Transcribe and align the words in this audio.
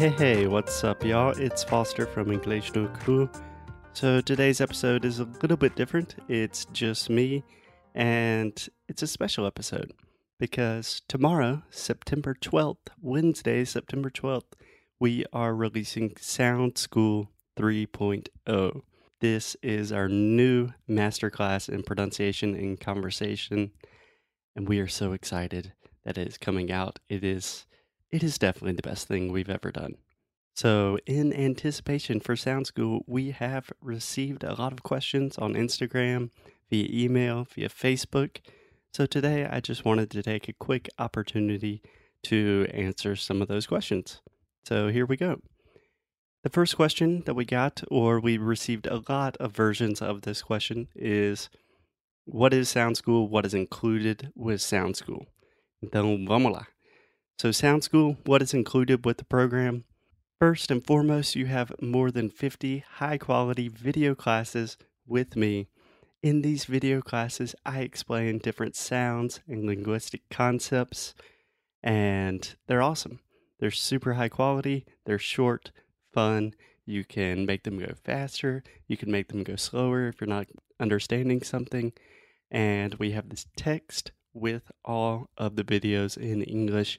Hey, 0.00 0.08
hey, 0.08 0.46
what's 0.46 0.82
up, 0.82 1.04
y'all? 1.04 1.38
It's 1.38 1.62
Foster 1.62 2.06
from 2.06 2.32
English 2.32 2.74
no 2.74 2.88
Kuru. 3.04 3.28
So 3.92 4.22
today's 4.22 4.62
episode 4.62 5.04
is 5.04 5.18
a 5.18 5.28
little 5.42 5.58
bit 5.58 5.76
different. 5.76 6.14
It's 6.26 6.64
just 6.72 7.10
me, 7.10 7.44
and 7.94 8.66
it's 8.88 9.02
a 9.02 9.06
special 9.06 9.44
episode 9.44 9.92
because 10.38 11.02
tomorrow, 11.06 11.64
September 11.68 12.32
12th, 12.32 12.88
Wednesday, 13.02 13.62
September 13.66 14.08
12th, 14.08 14.54
we 14.98 15.26
are 15.34 15.54
releasing 15.54 16.16
Sound 16.18 16.78
School 16.78 17.28
3.0. 17.58 18.80
This 19.20 19.54
is 19.62 19.92
our 19.92 20.08
new 20.08 20.70
masterclass 20.88 21.68
in 21.68 21.82
pronunciation 21.82 22.54
and 22.54 22.80
conversation, 22.80 23.72
and 24.56 24.66
we 24.66 24.80
are 24.80 24.88
so 24.88 25.12
excited 25.12 25.74
that 26.04 26.16
it 26.16 26.26
is 26.26 26.38
coming 26.38 26.72
out. 26.72 27.00
It 27.10 27.22
is 27.22 27.66
it 28.12 28.22
is 28.22 28.38
definitely 28.38 28.72
the 28.72 28.88
best 28.88 29.08
thing 29.08 29.30
we've 29.30 29.50
ever 29.50 29.70
done. 29.70 29.96
So, 30.54 30.98
in 31.06 31.32
anticipation 31.32 32.20
for 32.20 32.36
Sound 32.36 32.66
School, 32.66 33.04
we 33.06 33.30
have 33.30 33.70
received 33.80 34.44
a 34.44 34.54
lot 34.54 34.72
of 34.72 34.82
questions 34.82 35.38
on 35.38 35.54
Instagram, 35.54 36.30
via 36.68 36.88
email, 36.92 37.46
via 37.54 37.68
Facebook. 37.68 38.38
So, 38.92 39.06
today 39.06 39.46
I 39.46 39.60
just 39.60 39.84
wanted 39.84 40.10
to 40.10 40.22
take 40.22 40.48
a 40.48 40.52
quick 40.52 40.88
opportunity 40.98 41.82
to 42.24 42.66
answer 42.74 43.16
some 43.16 43.40
of 43.40 43.48
those 43.48 43.66
questions. 43.66 44.20
So, 44.64 44.88
here 44.88 45.06
we 45.06 45.16
go. 45.16 45.40
The 46.42 46.50
first 46.50 46.76
question 46.76 47.22
that 47.26 47.34
we 47.34 47.44
got, 47.44 47.82
or 47.90 48.18
we 48.18 48.36
received 48.36 48.86
a 48.86 49.02
lot 49.08 49.36
of 49.36 49.52
versions 49.52 50.02
of 50.02 50.22
this 50.22 50.42
question, 50.42 50.88
is 50.94 51.48
What 52.24 52.52
is 52.52 52.68
Sound 52.68 52.96
School? 52.96 53.28
What 53.28 53.46
is 53.46 53.54
included 53.54 54.32
with 54.34 54.60
Sound 54.60 54.96
School? 54.96 55.26
Então, 55.82 56.26
vamos 56.26 56.52
lá. 56.52 56.66
So, 57.40 57.52
Sound 57.52 57.82
School, 57.82 58.18
what 58.26 58.42
is 58.42 58.52
included 58.52 59.06
with 59.06 59.16
the 59.16 59.24
program? 59.24 59.84
First 60.38 60.70
and 60.70 60.84
foremost, 60.84 61.34
you 61.34 61.46
have 61.46 61.72
more 61.80 62.10
than 62.10 62.28
50 62.28 62.84
high 62.96 63.16
quality 63.16 63.66
video 63.66 64.14
classes 64.14 64.76
with 65.06 65.36
me. 65.36 65.68
In 66.22 66.42
these 66.42 66.66
video 66.66 67.00
classes, 67.00 67.54
I 67.64 67.80
explain 67.80 68.40
different 68.40 68.76
sounds 68.76 69.40
and 69.48 69.64
linguistic 69.64 70.20
concepts, 70.28 71.14
and 71.82 72.54
they're 72.66 72.82
awesome. 72.82 73.20
They're 73.58 73.70
super 73.70 74.12
high 74.12 74.28
quality, 74.28 74.84
they're 75.06 75.18
short, 75.18 75.72
fun. 76.12 76.52
You 76.84 77.06
can 77.06 77.46
make 77.46 77.62
them 77.62 77.78
go 77.78 77.94
faster, 78.04 78.62
you 78.86 78.98
can 78.98 79.10
make 79.10 79.28
them 79.28 79.44
go 79.44 79.56
slower 79.56 80.08
if 80.08 80.20
you're 80.20 80.28
not 80.28 80.48
understanding 80.78 81.40
something. 81.40 81.94
And 82.50 82.96
we 82.96 83.12
have 83.12 83.30
this 83.30 83.46
text 83.56 84.12
with 84.34 84.70
all 84.84 85.30
of 85.38 85.56
the 85.56 85.64
videos 85.64 86.18
in 86.18 86.42
English 86.42 86.98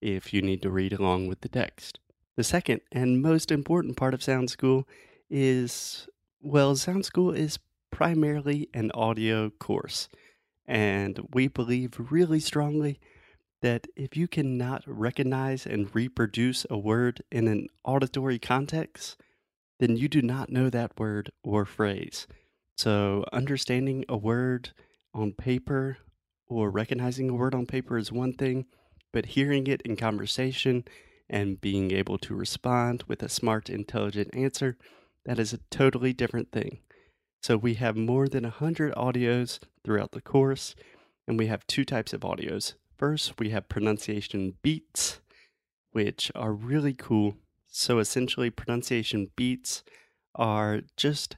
if 0.00 0.32
you 0.32 0.42
need 0.42 0.62
to 0.62 0.70
read 0.70 0.92
along 0.92 1.28
with 1.28 1.40
the 1.40 1.48
text. 1.48 1.98
The 2.36 2.44
second 2.44 2.80
and 2.90 3.22
most 3.22 3.50
important 3.50 3.96
part 3.96 4.14
of 4.14 4.22
Sound 4.22 4.50
School 4.50 4.88
is 5.28 6.08
well, 6.42 6.74
Sound 6.74 7.04
School 7.04 7.32
is 7.32 7.58
primarily 7.90 8.68
an 8.72 8.90
audio 8.92 9.50
course. 9.50 10.08
And 10.66 11.28
we 11.34 11.48
believe 11.48 11.94
really 12.10 12.40
strongly 12.40 12.98
that 13.60 13.86
if 13.96 14.16
you 14.16 14.26
cannot 14.26 14.82
recognize 14.86 15.66
and 15.66 15.94
reproduce 15.94 16.64
a 16.70 16.78
word 16.78 17.22
in 17.30 17.48
an 17.48 17.66
auditory 17.84 18.38
context, 18.38 19.20
then 19.80 19.96
you 19.96 20.08
do 20.08 20.22
not 20.22 20.50
know 20.50 20.70
that 20.70 20.98
word 20.98 21.30
or 21.42 21.64
phrase. 21.64 22.26
So, 22.76 23.26
understanding 23.32 24.04
a 24.08 24.16
word 24.16 24.70
on 25.12 25.32
paper 25.32 25.98
or 26.46 26.70
recognizing 26.70 27.28
a 27.28 27.34
word 27.34 27.54
on 27.54 27.66
paper 27.66 27.98
is 27.98 28.10
one 28.10 28.32
thing, 28.32 28.64
but 29.12 29.26
hearing 29.26 29.66
it 29.66 29.82
in 29.82 29.96
conversation 29.96 30.84
and 31.28 31.60
being 31.60 31.90
able 31.90 32.18
to 32.18 32.34
respond 32.34 33.04
with 33.06 33.22
a 33.22 33.28
smart, 33.28 33.70
intelligent 33.70 34.34
answer, 34.34 34.76
that 35.24 35.38
is 35.38 35.52
a 35.52 35.60
totally 35.70 36.12
different 36.12 36.50
thing. 36.50 36.80
So 37.42 37.56
we 37.56 37.74
have 37.74 37.96
more 37.96 38.28
than 38.28 38.42
100 38.44 38.94
audios 38.94 39.58
throughout 39.84 40.12
the 40.12 40.20
course, 40.20 40.74
and 41.26 41.38
we 41.38 41.46
have 41.46 41.66
two 41.66 41.84
types 41.84 42.12
of 42.12 42.20
audios. 42.20 42.74
First, 42.98 43.38
we 43.38 43.50
have 43.50 43.68
pronunciation 43.68 44.54
beats, 44.62 45.20
which 45.92 46.30
are 46.34 46.52
really 46.52 46.92
cool. 46.92 47.36
So 47.66 47.98
essentially, 47.98 48.50
pronunciation 48.50 49.30
beats 49.36 49.82
are 50.34 50.80
just 50.96 51.36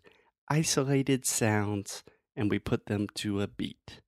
isolated 0.48 1.24
sounds, 1.24 2.02
and 2.34 2.50
we 2.50 2.58
put 2.58 2.86
them 2.86 3.06
to 3.16 3.40
a 3.40 3.46
beat. 3.46 4.00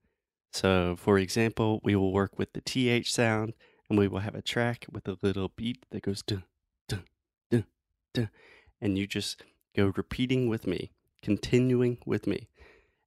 So, 0.54 0.94
for 0.96 1.18
example, 1.18 1.80
we 1.82 1.96
will 1.96 2.12
work 2.12 2.38
with 2.38 2.52
the 2.52 2.60
TH 2.60 3.12
sound 3.12 3.54
and 3.90 3.98
we 3.98 4.06
will 4.06 4.20
have 4.20 4.36
a 4.36 4.40
track 4.40 4.86
with 4.88 5.08
a 5.08 5.18
little 5.20 5.48
beat 5.48 5.84
that 5.90 6.04
goes 6.04 6.22
dun, 6.22 6.44
dun, 6.88 7.02
dun, 7.50 7.64
dun. 8.12 8.30
And 8.80 8.96
you 8.96 9.08
just 9.08 9.42
go 9.74 9.92
repeating 9.96 10.48
with 10.48 10.64
me, 10.64 10.92
continuing 11.22 11.98
with 12.06 12.28
me. 12.28 12.46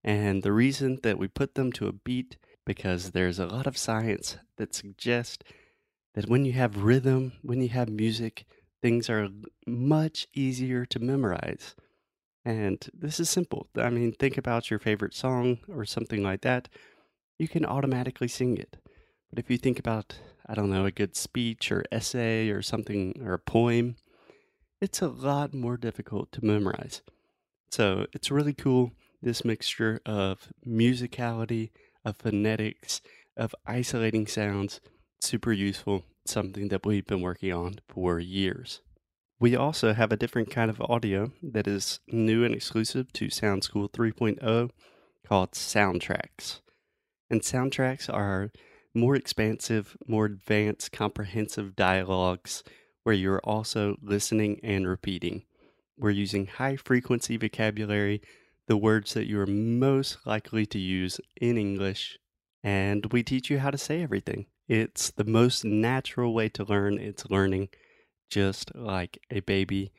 And 0.04 0.44
the 0.44 0.52
reason 0.52 1.00
that 1.04 1.18
we 1.18 1.30
put 1.30 1.56
them 1.56 1.72
to 1.74 1.88
a 1.88 1.94
beat 1.94 2.36
because 2.66 3.12
there's 3.12 3.40
a 3.40 3.48
lot 3.48 3.66
of 3.66 3.78
science 3.78 4.36
that 4.58 4.76
suggests 4.76 5.46
that 6.16 6.28
when 6.28 6.44
you 6.44 6.52
have 6.52 6.84
rhythm, 6.84 7.32
when 7.44 7.62
you 7.62 7.70
have 7.70 7.88
music, 7.88 8.46
things 8.82 9.10
are 9.10 9.30
much 9.66 10.28
easier 10.34 10.86
to 10.88 11.00
memorize. 11.00 11.76
And 12.44 12.86
this 12.94 13.22
is 13.22 13.30
simple. 13.30 13.70
I 13.78 13.90
mean, 13.90 14.12
think 14.12 14.38
about 14.38 14.70
your 14.70 14.80
favorite 14.80 15.14
song 15.14 15.60
or 15.74 15.86
something 15.86 16.22
like 16.22 16.42
that 16.42 16.68
you 17.38 17.48
can 17.48 17.66
automatically 17.66 18.28
sing 18.28 18.58
it. 18.58 18.78
But 19.30 19.40
if 19.40 19.50
you 19.50 19.58
think 19.58 19.80
about, 19.80 20.18
I 20.48 20.54
don't 20.54 20.70
know, 20.70 20.86
a 20.86 20.92
good 20.92 21.16
speech 21.16 21.72
or 21.72 21.84
essay 21.92 22.50
or 22.50 22.62
something 22.62 23.22
or 23.24 23.34
a 23.34 23.40
poem, 23.40 23.96
it's 24.82 25.02
a 25.02 25.08
lot 25.08 25.54
more 25.54 25.78
difficult 25.78 26.32
to 26.34 26.46
memorize. 26.46 27.02
So 27.72 28.06
it's 28.14 28.32
really 28.32 28.54
cool, 28.54 28.94
this 29.22 29.44
mixture 29.44 30.00
of 30.06 30.48
musicality, 30.66 31.72
of 32.06 32.18
phonetics, 32.18 33.02
of 33.36 33.54
isolating 33.66 34.28
sounds, 34.28 34.80
super 35.20 35.52
useful, 35.52 36.04
something 36.26 36.70
that 36.70 36.86
we've 36.86 37.08
been 37.08 37.22
working 37.22 37.52
on 37.54 37.80
for 37.88 38.20
years. 38.20 38.82
We 39.40 39.56
also 39.56 39.94
have 39.94 40.12
a 40.12 40.18
different 40.18 40.50
kind 40.50 40.70
of 40.70 40.82
audio 40.82 41.32
that 41.44 41.68
is 41.68 42.00
new 42.08 42.44
and 42.44 42.56
exclusive 42.56 43.14
to 43.14 43.30
Sound 43.30 43.64
School 43.64 43.90
3.0 43.90 44.70
called 45.28 45.52
soundtracks. 45.52 46.62
And 47.30 47.42
soundtracks 47.42 48.12
are 48.14 48.52
more 48.94 49.16
expansive, 49.16 49.98
more 50.08 50.26
advanced, 50.26 50.92
comprehensive 50.92 51.76
dialogues 51.76 52.64
where 53.04 53.16
you're 53.16 53.42
also 53.44 53.96
listening 54.02 54.60
and 54.64 54.88
repeating. 54.88 55.44
We're 55.98 56.10
using 56.12 56.48
high 56.48 56.76
frequency 56.76 57.38
vocabulary, 57.38 58.22
the 58.68 58.78
words 58.78 59.14
that 59.14 59.28
you 59.28 59.40
are 59.40 59.48
most 59.48 60.26
likely 60.26 60.66
to 60.68 60.80
use 60.80 61.20
in 61.40 61.58
English, 61.58 62.20
and 62.64 63.06
we 63.12 63.24
teach 63.24 63.50
you 63.50 63.60
how 63.60 63.72
to 63.72 63.78
say 63.78 64.04
everything. 64.04 64.48
It's 64.68 65.12
the 65.12 65.24
most 65.24 65.64
natural 65.64 66.34
way 66.34 66.50
to 66.50 66.66
learn. 66.66 67.00
It's 67.00 67.30
learning 67.30 67.70
just 68.30 68.76
like 68.76 69.18
a 69.32 69.40
baby. 69.40 69.94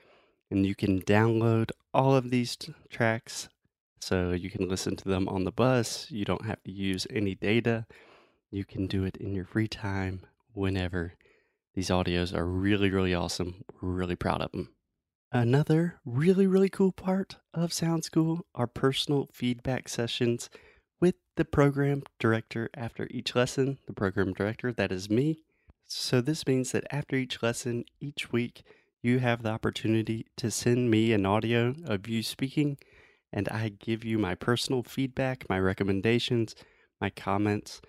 And 0.51 0.67
you 0.67 0.75
can 0.75 1.01
download 1.03 1.71
all 1.95 2.15
of 2.15 2.31
these 2.31 2.57
t- 2.57 2.75
tracks 2.91 3.49
so 4.01 4.33
you 4.33 4.51
can 4.51 4.69
listen 4.69 4.97
to 4.97 5.09
them 5.09 5.29
on 5.29 5.45
the 5.45 5.53
bus. 5.53 6.11
You 6.11 6.25
don't 6.25 6.47
have 6.47 6.63
to 6.65 6.71
use 6.71 7.07
any 7.11 7.35
data. 7.35 7.87
You 8.51 8.65
can 8.65 8.87
do 8.87 9.05
it 9.05 9.17
in 9.17 9.35
your 9.35 9.45
free 9.45 9.69
time 9.69 10.21
whenever. 10.53 11.15
These 11.75 11.91
audios 11.91 12.35
are 12.35 12.47
really, 12.47 12.91
really 12.91 13.15
awesome. 13.15 13.65
We're 13.81 13.91
really 13.91 14.17
proud 14.17 14.41
of 14.41 14.53
them. 14.53 14.71
Another 15.31 16.01
really, 16.05 16.47
really 16.47 16.71
cool 16.71 16.93
part 16.93 17.37
of 17.53 17.73
Sound 17.73 18.05
School 18.05 18.47
are 18.55 18.67
personal 18.67 19.29
feedback 19.33 19.89
sessions 19.89 20.49
with 21.01 21.17
the 21.37 21.45
program 21.45 22.03
director 22.19 22.71
after 22.75 23.07
each 23.11 23.35
lesson. 23.35 23.79
The 23.87 23.93
program 23.93 24.33
director, 24.33 24.73
that 24.73 24.91
is 24.91 25.11
me. 25.11 25.45
So, 25.87 26.21
this 26.21 26.47
means 26.47 26.73
that 26.73 26.87
after 26.91 27.17
each 27.17 27.43
lesson, 27.43 27.85
each 28.01 28.33
week, 28.33 28.63
you 29.03 29.21
have 29.21 29.43
the 29.43 29.51
opportunity 29.51 30.27
to 30.37 30.51
send 30.51 30.91
me 30.91 31.13
an 31.13 31.25
audio 31.25 31.75
of 31.87 32.09
you 32.09 32.23
speaking 32.23 32.79
and 33.33 33.49
I 33.49 33.71
give 33.71 34.05
you 34.05 34.19
my 34.19 34.35
personal 34.35 34.83
feedback, 34.83 35.49
my 35.49 35.59
recommendations, 35.59 36.55
my 37.01 37.11
comments 37.11 37.81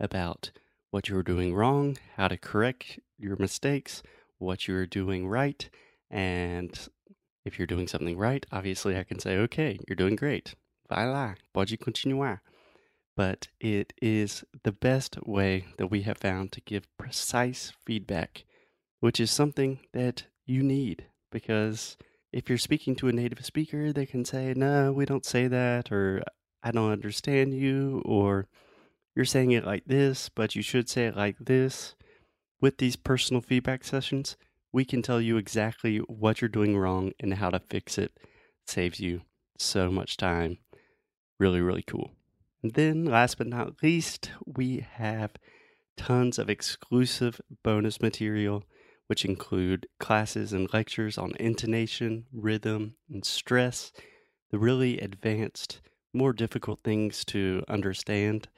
about 0.00 0.50
what 0.90 1.08
you're 1.08 1.22
doing 1.22 1.54
wrong, 1.54 1.98
how 2.16 2.28
to 2.28 2.36
correct 2.36 2.98
your 3.18 3.36
mistakes, 3.36 4.02
what 4.38 4.66
you're 4.66 4.86
doing 4.86 5.28
right. 5.28 5.68
And 6.10 6.78
if 7.44 7.58
you're 7.58 7.66
doing 7.66 7.88
something 7.88 8.16
right, 8.16 8.46
obviously 8.50 8.96
I 8.96 9.04
can 9.04 9.18
say, 9.18 9.36
okay, 9.36 9.78
you're 9.86 9.96
doing 9.96 10.16
great. 10.16 10.54
Vai 10.88 11.06
lá, 11.06 11.36
pode 11.54 11.78
continuar. 11.80 12.40
But 13.16 13.48
it 13.60 13.92
is 14.00 14.44
the 14.62 14.72
best 14.72 15.18
way 15.26 15.66
that 15.78 15.86
we 15.86 16.02
have 16.02 16.18
found 16.18 16.52
to 16.52 16.60
give 16.60 16.86
precise 16.98 17.72
feedback, 17.84 18.44
which 19.00 19.18
is 19.18 19.30
something 19.30 19.80
that 19.94 20.24
you 20.44 20.62
need 20.62 21.06
because 21.32 21.96
if 22.32 22.48
you're 22.48 22.58
speaking 22.58 22.96
to 22.96 23.08
a 23.08 23.12
native 23.12 23.44
speaker, 23.44 23.92
they 23.92 24.06
can 24.06 24.24
say, 24.24 24.52
no, 24.54 24.92
we 24.92 25.04
don't 25.04 25.24
say 25.24 25.48
that, 25.48 25.90
or 25.90 26.22
I 26.62 26.70
don't 26.70 26.92
understand 26.92 27.54
you, 27.54 28.02
or 28.04 28.48
you're 29.14 29.24
saying 29.24 29.52
it 29.52 29.64
like 29.64 29.84
this, 29.86 30.28
but 30.28 30.54
you 30.54 30.62
should 30.62 30.88
say 30.88 31.06
it 31.06 31.16
like 31.16 31.36
this. 31.38 31.94
With 32.60 32.78
these 32.78 32.96
personal 32.96 33.42
feedback 33.42 33.84
sessions, 33.84 34.36
we 34.72 34.84
can 34.84 35.02
tell 35.02 35.20
you 35.20 35.36
exactly 35.36 35.98
what 35.98 36.40
you're 36.40 36.48
doing 36.48 36.76
wrong 36.76 37.12
and 37.20 37.34
how 37.34 37.50
to 37.50 37.60
fix 37.60 37.98
it. 37.98 38.12
Saves 38.66 39.00
you 39.00 39.22
so 39.58 39.90
much 39.90 40.16
time. 40.16 40.58
Really, 41.38 41.60
really 41.60 41.82
cool. 41.82 42.10
And 42.62 42.74
then, 42.74 43.04
last 43.04 43.38
but 43.38 43.46
not 43.46 43.82
least, 43.82 44.30
we 44.44 44.86
have 44.94 45.32
tons 45.96 46.38
of 46.38 46.50
exclusive 46.50 47.40
bonus 47.62 48.00
material, 48.00 48.64
which 49.06 49.24
include 49.24 49.86
classes 50.00 50.52
and 50.52 50.72
lectures 50.72 51.18
on 51.18 51.32
intonation, 51.38 52.26
rhythm, 52.32 52.96
and 53.10 53.24
stress, 53.24 53.92
the 54.50 54.58
really 54.58 54.98
advanced, 55.00 55.80
more 56.12 56.32
difficult 56.32 56.80
things 56.82 57.24
to 57.26 57.62
understand. 57.68 58.48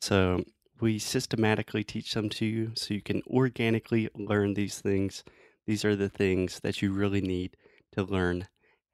So, 0.00 0.44
we 0.80 0.98
systematically 0.98 1.84
teach 1.84 2.12
them 2.14 2.28
to 2.30 2.44
you 2.44 2.72
so 2.74 2.94
you 2.94 3.02
can 3.02 3.22
organically 3.28 4.08
learn 4.16 4.54
these 4.54 4.80
things. 4.80 5.22
These 5.66 5.84
are 5.84 5.94
the 5.94 6.08
things 6.08 6.58
that 6.60 6.82
you 6.82 6.92
really 6.92 7.20
need 7.20 7.56
to 7.92 8.02
learn 8.02 8.48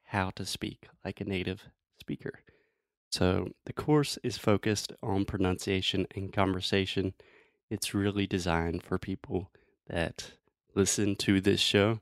how 0.05 0.31
to 0.37 0.45
speak 0.45 0.89
like 1.05 1.21
a 1.21 1.25
native 1.25 1.65
speaker. 1.99 2.41
So, 3.11 3.49
the 3.65 3.73
course 3.73 4.19
is 4.23 4.37
focused 4.37 4.93
on 5.03 5.25
pronunciation 5.25 6.07
and 6.15 6.33
conversation. 6.33 7.15
It's 7.71 7.95
really 7.95 8.27
designed 8.27 8.83
for 8.83 8.99
people 8.99 9.51
that 9.89 10.33
listen 10.79 11.17
to 11.17 11.41
this 11.41 11.59
show, 11.59 11.99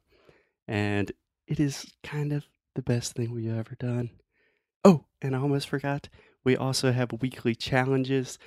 and 0.69 1.11
it 1.49 1.58
is 1.58 1.94
kind 2.02 2.31
of 2.31 2.44
the 2.75 2.82
best 2.82 3.14
thing 3.14 3.32
we've 3.32 3.56
ever 3.56 3.75
done. 3.75 4.11
Oh, 4.84 5.06
and 5.23 5.34
I 5.34 5.38
almost 5.38 5.67
forgot, 5.67 6.11
we 6.44 6.58
also 6.58 6.93
have 6.93 7.23
weekly 7.23 7.55
challenges 7.55 8.38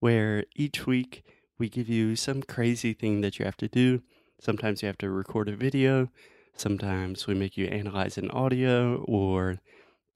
where 0.00 0.44
each 0.56 0.86
week 0.86 1.22
we 1.58 1.68
give 1.68 1.86
you 1.86 2.16
some 2.16 2.42
crazy 2.42 2.94
thing 2.94 3.20
that 3.20 3.38
you 3.38 3.44
have 3.44 3.58
to 3.58 3.68
do. 3.68 4.00
Sometimes 4.40 4.80
you 4.80 4.86
have 4.86 4.96
to 4.98 5.10
record 5.10 5.50
a 5.50 5.54
video, 5.54 6.08
sometimes 6.56 7.26
we 7.26 7.34
make 7.34 7.58
you 7.58 7.66
analyze 7.66 8.16
an 8.16 8.30
audio 8.30 9.04
or 9.06 9.60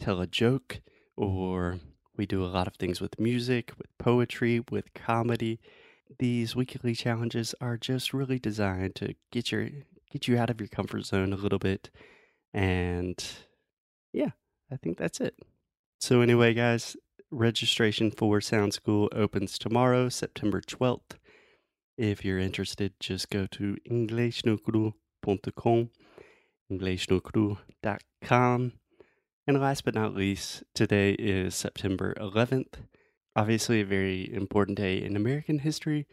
tell 0.01 0.23
a 0.23 0.27
joke, 0.27 0.81
or 1.15 1.79
we 2.17 2.25
do 2.25 2.43
a 2.43 2.47
lot 2.47 2.67
of 2.67 2.77
things 2.77 3.03
with 3.03 3.21
music, 3.21 3.73
with 3.77 3.89
poetry, 3.99 4.65
with 4.71 4.95
comedy. 4.95 5.61
These 6.19 6.57
weekly 6.57 6.95
challenges 6.95 7.55
are 7.61 7.77
just 7.77 8.15
really 8.15 8.39
designed 8.39 8.95
to 8.97 9.15
get 9.31 9.53
your 9.53 9.69
get 10.11 10.27
you 10.27 10.39
out 10.39 10.51
of 10.51 10.61
your 10.61 10.69
comfort 10.69 11.05
zone 11.05 11.33
a 11.33 11.37
little 11.37 11.59
bit. 11.59 11.91
And 12.55 13.23
yeah, 14.13 14.31
I 14.71 14.77
think 14.77 14.97
that's 14.97 15.21
it. 15.21 15.35
So 16.01 16.23
anyway, 16.23 16.55
guys, 16.55 16.97
registration 17.31 18.11
for 18.11 18.41
Sound 18.41 18.73
School 18.73 19.09
opens 19.13 19.59
tomorrow, 19.59 20.09
September 20.09 20.61
12th. 20.61 21.19
If 21.97 22.25
you're 22.25 22.39
interested, 22.39 22.95
just 23.01 23.29
go 23.29 23.47
to 23.49 23.77
inglesnocru.com, 23.91 25.91
inglesnocru.com. 26.73 28.73
And 29.47 29.61
last 29.61 29.85
but 29.85 29.95
not 29.95 30.15
least, 30.15 30.63
today 30.75 31.13
is 31.13 31.55
September 31.55 32.15
11th. 32.21 32.75
Obviously, 33.39 33.81
a 33.81 33.85
very 33.85 34.35
important 34.35 34.77
day 34.77 35.01
in 35.01 35.15
American 35.15 35.61
history, 35.61 36.09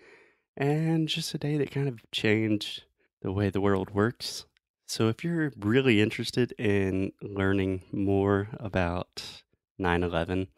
and 0.56 1.08
just 1.08 1.34
a 1.34 1.40
day 1.40 1.58
that 1.58 1.72
kind 1.72 1.88
of 1.88 2.00
changed 2.12 2.84
the 3.24 3.32
way 3.32 3.50
the 3.50 3.60
world 3.60 3.90
works. 3.90 4.46
So, 4.86 5.08
if 5.08 5.24
you're 5.24 5.52
really 5.58 6.02
interested 6.02 6.52
in 6.60 7.14
learning 7.24 7.82
more 7.92 8.50
about 8.60 9.42
9 9.80 10.04
11, 10.04 10.50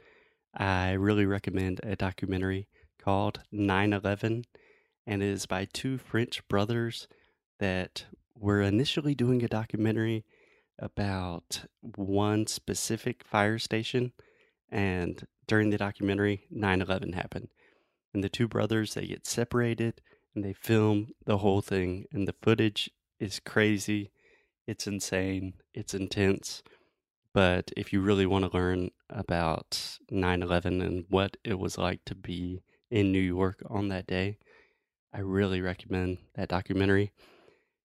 I 0.57 0.91
really 0.91 1.25
recommend 1.25 1.79
a 1.83 1.95
documentary 1.95 2.67
called 3.01 3.39
9 3.49 3.93
11, 3.93 4.43
and 5.05 5.23
it 5.23 5.25
is 5.25 5.45
by 5.45 5.69
two 5.71 5.97
French 5.97 6.45
brothers 6.49 7.07
that 7.59 8.07
were 8.35 8.61
initially 8.61 9.15
doing 9.15 9.41
a 9.41 9.47
documentary 9.47 10.25
about 10.77 11.63
one 11.95 12.45
specific 12.45 13.23
fire 13.23 13.57
station. 13.57 14.11
And 14.69 15.25
during 15.47 15.69
the 15.69 15.77
documentary, 15.77 16.45
9 16.51 16.81
11 16.81 17.13
happened. 17.13 17.49
And 18.13 18.23
the 18.23 18.29
two 18.29 18.47
brothers, 18.47 18.93
they 18.93 19.07
get 19.07 19.25
separated 19.25 20.01
and 20.35 20.43
they 20.43 20.53
film 20.53 21.09
the 21.25 21.39
whole 21.39 21.61
thing. 21.61 22.05
And 22.11 22.27
the 22.27 22.35
footage 22.41 22.89
is 23.19 23.39
crazy. 23.39 24.11
It's 24.65 24.87
insane. 24.87 25.53
It's 25.73 25.93
intense. 25.93 26.63
But 27.33 27.71
if 27.77 27.93
you 27.93 28.01
really 28.01 28.25
want 28.25 28.45
to 28.45 28.57
learn 28.57 28.89
about 29.09 29.99
9 30.09 30.41
11 30.41 30.81
and 30.81 31.05
what 31.09 31.37
it 31.43 31.59
was 31.59 31.77
like 31.77 32.03
to 32.05 32.15
be 32.15 32.63
in 32.89 33.11
New 33.11 33.19
York 33.19 33.61
on 33.69 33.89
that 33.89 34.07
day, 34.07 34.37
I 35.13 35.19
really 35.19 35.61
recommend 35.61 36.17
that 36.35 36.49
documentary. 36.49 37.11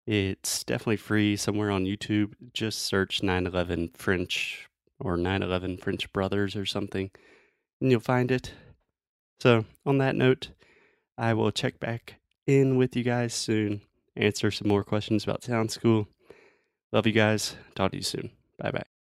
It's 0.07 0.63
definitely 0.63 0.97
free 0.97 1.35
somewhere 1.35 1.69
on 1.69 1.85
YouTube. 1.85 2.33
Just 2.53 2.79
search 2.79 3.21
9 3.21 3.45
11 3.45 3.91
French 3.93 4.67
or 5.01 5.17
9 5.17 5.43
11 5.43 5.77
French 5.77 6.11
Brothers 6.13 6.55
or 6.55 6.65
something, 6.65 7.11
and 7.79 7.91
you'll 7.91 7.99
find 7.99 8.31
it. 8.31 8.53
So, 9.39 9.65
on 9.85 9.97
that 9.97 10.15
note, 10.15 10.49
I 11.17 11.33
will 11.33 11.51
check 11.51 11.79
back 11.79 12.15
in 12.47 12.77
with 12.77 12.95
you 12.95 13.03
guys 13.03 13.33
soon, 13.33 13.81
answer 14.15 14.51
some 14.51 14.67
more 14.67 14.83
questions 14.83 15.23
about 15.23 15.43
Sound 15.43 15.71
School. 15.71 16.07
Love 16.91 17.07
you 17.07 17.13
guys. 17.13 17.55
Talk 17.75 17.91
to 17.91 17.97
you 17.97 18.03
soon. 18.03 18.31
Bye 18.59 18.71
bye. 18.71 19.00